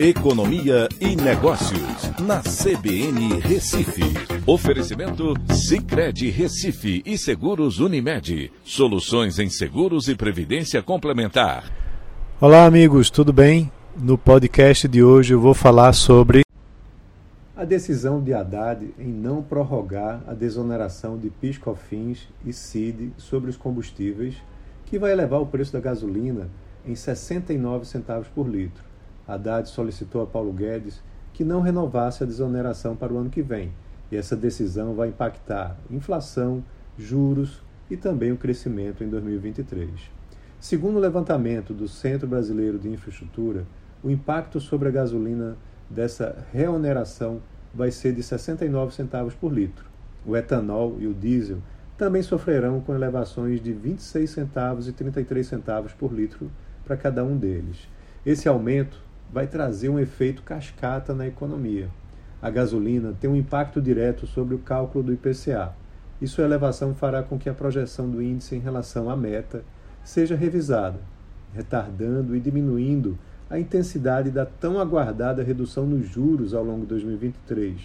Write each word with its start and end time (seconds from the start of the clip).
Economia 0.00 0.88
e 1.00 1.16
Negócios, 1.16 2.20
na 2.20 2.40
CBN 2.40 3.40
Recife. 3.40 4.04
Oferecimento 4.46 5.34
Cicred 5.52 6.30
Recife 6.30 7.02
e 7.04 7.18
Seguros 7.18 7.80
Unimed. 7.80 8.52
Soluções 8.62 9.40
em 9.40 9.50
seguros 9.50 10.06
e 10.06 10.14
previdência 10.14 10.80
complementar. 10.84 11.64
Olá, 12.40 12.64
amigos, 12.64 13.10
tudo 13.10 13.32
bem? 13.32 13.72
No 13.96 14.16
podcast 14.16 14.86
de 14.86 15.02
hoje 15.02 15.34
eu 15.34 15.40
vou 15.40 15.52
falar 15.52 15.92
sobre 15.92 16.42
a 17.56 17.64
decisão 17.64 18.22
de 18.22 18.32
Haddad 18.32 18.94
em 19.00 19.08
não 19.08 19.42
prorrogar 19.42 20.22
a 20.28 20.32
desoneração 20.32 21.18
de 21.18 21.28
PIS/COFINS 21.28 22.28
e 22.46 22.52
CID 22.52 23.14
sobre 23.16 23.50
os 23.50 23.56
combustíveis, 23.56 24.36
que 24.86 24.96
vai 24.96 25.10
elevar 25.10 25.40
o 25.40 25.46
preço 25.46 25.72
da 25.72 25.80
gasolina 25.80 26.48
em 26.86 26.94
69 26.94 27.84
centavos 27.84 28.28
por 28.28 28.48
litro. 28.48 28.86
Haddad 29.28 29.68
solicitou 29.68 30.22
a 30.22 30.26
Paulo 30.26 30.52
Guedes 30.52 31.02
que 31.34 31.44
não 31.44 31.60
renovasse 31.60 32.24
a 32.24 32.26
desoneração 32.26 32.96
para 32.96 33.12
o 33.12 33.18
ano 33.18 33.30
que 33.30 33.42
vem, 33.42 33.72
e 34.10 34.16
essa 34.16 34.34
decisão 34.34 34.94
vai 34.94 35.08
impactar 35.08 35.76
inflação, 35.90 36.64
juros 36.96 37.62
e 37.90 37.96
também 37.96 38.32
o 38.32 38.36
crescimento 38.36 39.04
em 39.04 39.08
2023. 39.08 40.10
Segundo 40.58 40.96
o 40.96 41.00
levantamento 41.00 41.72
do 41.72 41.86
Centro 41.86 42.26
Brasileiro 42.26 42.78
de 42.78 42.88
Infraestrutura, 42.88 43.64
o 44.02 44.10
impacto 44.10 44.58
sobre 44.58 44.88
a 44.88 44.90
gasolina 44.90 45.56
dessa 45.88 46.44
reoneração 46.52 47.40
vai 47.72 47.90
ser 47.90 48.12
de 48.12 48.22
69 48.22 48.94
centavos 48.94 49.34
por 49.34 49.52
litro. 49.52 49.84
O 50.26 50.36
etanol 50.36 50.96
e 50.98 51.06
o 51.06 51.14
diesel 51.14 51.58
também 51.96 52.22
sofrerão 52.22 52.80
com 52.80 52.94
elevações 52.94 53.60
de 53.60 53.72
26 53.72 54.28
centavos 54.28 54.88
e 54.88 54.92
33 54.92 55.46
centavos 55.46 55.92
por 55.92 56.12
litro 56.12 56.50
para 56.84 56.96
cada 56.96 57.24
um 57.24 57.36
deles. 57.36 57.88
Esse 58.26 58.48
aumento 58.48 59.00
vai 59.32 59.46
trazer 59.46 59.88
um 59.88 59.98
efeito 59.98 60.42
cascata 60.42 61.14
na 61.14 61.26
economia. 61.26 61.88
A 62.40 62.50
gasolina 62.50 63.14
tem 63.20 63.28
um 63.28 63.36
impacto 63.36 63.80
direto 63.80 64.26
sobre 64.26 64.54
o 64.54 64.58
cálculo 64.58 65.04
do 65.04 65.12
IPCA. 65.12 65.74
E 66.20 66.26
sua 66.26 66.44
elevação 66.44 66.94
fará 66.94 67.22
com 67.22 67.38
que 67.38 67.48
a 67.48 67.54
projeção 67.54 68.08
do 68.08 68.22
índice 68.22 68.56
em 68.56 68.60
relação 68.60 69.10
à 69.10 69.16
meta 69.16 69.62
seja 70.02 70.34
revisada, 70.34 70.98
retardando 71.54 72.34
e 72.34 72.40
diminuindo 72.40 73.18
a 73.50 73.58
intensidade 73.58 74.30
da 74.30 74.44
tão 74.44 74.78
aguardada 74.78 75.42
redução 75.42 75.86
nos 75.86 76.06
juros 76.06 76.54
ao 76.54 76.64
longo 76.64 76.82
de 76.82 76.88
2023 76.88 77.80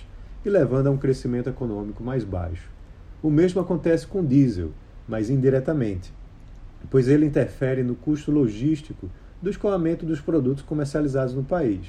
e 0.45 0.49
levando 0.49 0.87
a 0.87 0.91
um 0.91 0.97
crescimento 0.97 1.49
econômico 1.49 2.03
mais 2.03 2.23
baixo. 2.23 2.69
O 3.21 3.29
mesmo 3.29 3.61
acontece 3.61 4.05
com 4.05 4.19
o 4.19 4.25
diesel, 4.25 4.71
mas 5.07 5.29
indiretamente, 5.29 6.13
pois 6.89 7.07
ele 7.07 7.25
interfere 7.25 7.81
no 7.81 7.95
custo 7.95 8.31
logístico 8.31 9.09
do 9.43 9.49
escoamento 9.49 10.05
dos 10.05 10.21
produtos 10.21 10.63
comercializados 10.63 11.33
no 11.33 11.43
país. 11.43 11.85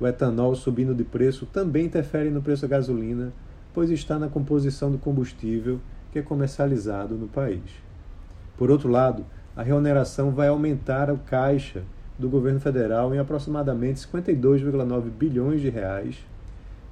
O 0.00 0.06
etanol 0.06 0.56
subindo 0.56 0.92
de 0.92 1.04
preço 1.04 1.46
também 1.46 1.86
interfere 1.86 2.28
no 2.28 2.42
preço 2.42 2.62
da 2.62 2.76
gasolina, 2.76 3.32
pois 3.72 3.88
está 3.88 4.18
na 4.18 4.26
composição 4.26 4.90
do 4.90 4.98
combustível 4.98 5.78
que 6.10 6.18
é 6.18 6.22
comercializado 6.22 7.14
no 7.14 7.28
país. 7.28 7.62
Por 8.56 8.68
outro 8.68 8.88
lado, 8.88 9.24
a 9.54 9.62
reoneração 9.62 10.32
vai 10.32 10.48
aumentar 10.48 11.08
o 11.08 11.18
caixa 11.18 11.84
do 12.18 12.28
governo 12.28 12.58
federal 12.58 13.14
em 13.14 13.18
aproximadamente 13.18 14.00
52,9 14.00 15.08
bilhões 15.08 15.60
de 15.60 15.68
reais 15.68 16.16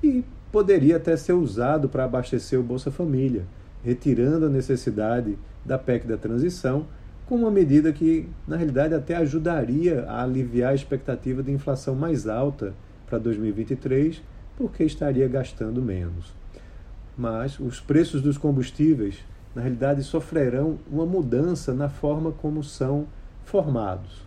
e 0.04 0.24
poderia 0.52 0.98
até 0.98 1.16
ser 1.16 1.32
usado 1.32 1.88
para 1.88 2.04
abastecer 2.04 2.60
o 2.60 2.62
Bolsa 2.62 2.92
Família, 2.92 3.44
retirando 3.82 4.46
a 4.46 4.50
necessidade 4.50 5.36
da 5.64 5.76
PEC 5.76 6.06
da 6.06 6.16
transição 6.16 6.86
com 7.26 7.34
uma 7.34 7.50
medida 7.50 7.92
que, 7.92 8.28
na 8.46 8.56
realidade, 8.56 8.94
até 8.94 9.16
ajudaria 9.16 10.04
a 10.04 10.22
aliviar 10.22 10.70
a 10.70 10.74
expectativa 10.74 11.42
de 11.42 11.50
inflação 11.50 11.94
mais 11.94 12.28
alta 12.28 12.72
para 13.06 13.18
2023, 13.18 14.22
porque 14.56 14.84
estaria 14.84 15.26
gastando 15.26 15.82
menos. 15.82 16.32
Mas 17.18 17.58
os 17.58 17.80
preços 17.80 18.22
dos 18.22 18.38
combustíveis, 18.38 19.24
na 19.54 19.62
realidade, 19.62 20.04
sofrerão 20.04 20.78
uma 20.90 21.04
mudança 21.04 21.74
na 21.74 21.88
forma 21.88 22.30
como 22.30 22.62
são 22.62 23.06
formados. 23.44 24.24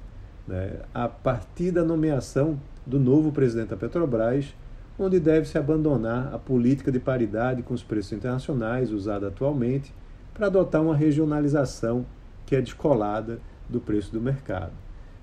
Né? 0.47 0.73
A 0.93 1.07
partir 1.07 1.71
da 1.71 1.83
nomeação 1.83 2.59
do 2.85 2.99
novo 2.99 3.31
presidente 3.31 3.69
da 3.69 3.77
Petrobras, 3.77 4.53
onde 4.97 5.19
deve-se 5.19 5.57
abandonar 5.57 6.33
a 6.33 6.37
política 6.37 6.91
de 6.91 6.99
paridade 6.99 7.63
com 7.63 7.73
os 7.73 7.83
preços 7.83 8.11
internacionais 8.11 8.91
usada 8.91 9.27
atualmente 9.27 9.93
para 10.33 10.47
adotar 10.47 10.81
uma 10.81 10.95
regionalização 10.95 12.05
que 12.49 12.55
é 12.55 12.61
descolada 12.61 13.39
do 13.69 13.79
preço 13.79 14.11
do 14.11 14.19
mercado. 14.19 14.71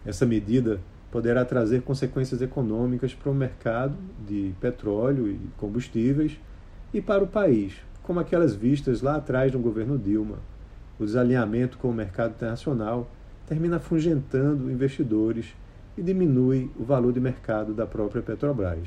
Essa 0.05 0.25
medida 0.25 0.81
poderá 1.11 1.45
trazer 1.45 1.83
consequências 1.83 2.41
econômicas 2.41 3.15
para 3.15 3.33
o 3.33 3.35
mercado 3.35 3.97
de 4.25 4.55
petróleo 4.61 5.27
e 5.27 5.41
combustíveis 5.57 6.39
e 6.95 7.01
para 7.01 7.25
o 7.25 7.27
país, 7.27 7.75
como 8.05 8.21
aquelas 8.21 8.55
vistas 8.55 9.03
lá 9.03 9.17
atrás 9.17 9.53
no 9.53 9.59
governo 9.59 9.99
Dilma. 9.99 10.37
O 11.01 11.05
desalinhamento 11.05 11.79
com 11.79 11.91
o 11.91 11.93
mercado 11.93 12.31
internacional 12.31 13.11
termina 13.45 13.79
afugentando 13.79 14.71
investidores 14.71 15.47
e 15.99 16.03
diminui 16.03 16.71
o 16.79 16.85
valor 16.85 17.13
de 17.13 17.19
mercado 17.19 17.75
da 17.75 17.89
própria 17.89 18.23
Petrobras. 18.23 18.87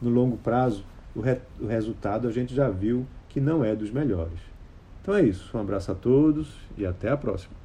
No 0.00 0.08
longo 0.08 0.36
prazo, 0.36 0.84
o, 1.16 1.20
re 1.20 1.40
o 1.60 1.66
resultado 1.66 2.28
a 2.28 2.30
gente 2.30 2.54
já 2.54 2.70
viu 2.70 3.04
que 3.28 3.40
não 3.40 3.64
é 3.64 3.74
dos 3.74 3.90
melhores. 3.90 4.38
Então 5.00 5.16
é 5.16 5.22
isso. 5.22 5.50
Um 5.56 5.60
abraço 5.60 5.90
a 5.90 5.96
todos 5.96 6.54
e 6.78 6.86
até 6.86 7.10
a 7.10 7.16
próxima. 7.16 7.61